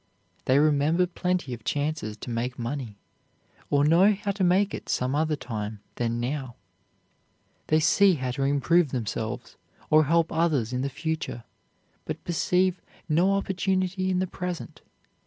They 0.45 0.57
remember 0.57 1.05
plenty 1.05 1.53
of 1.53 1.63
chances 1.63 2.17
to 2.17 2.31
make 2.31 2.57
money, 2.57 2.97
or 3.69 3.85
know 3.85 4.13
how 4.13 4.31
to 4.31 4.43
make 4.43 4.73
it 4.73 4.89
some 4.89 5.13
other 5.13 5.35
time 5.35 5.79
than 5.97 6.19
now; 6.19 6.55
they 7.67 7.79
see 7.79 8.15
how 8.15 8.31
to 8.31 8.41
improve 8.41 8.89
themselves 8.89 9.57
or 9.91 10.05
help 10.05 10.31
others 10.31 10.73
in 10.73 10.81
the 10.81 10.89
future, 10.89 11.43
but 12.05 12.23
perceive 12.23 12.81
no 13.07 13.33
opportunity 13.35 14.09
in 14.09 14.17
the 14.17 14.25
present. 14.25 14.81